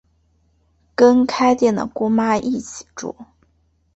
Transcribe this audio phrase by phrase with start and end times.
[0.95, 3.15] 跟开店的姑妈一起住